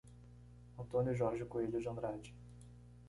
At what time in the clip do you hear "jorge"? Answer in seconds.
1.13-1.45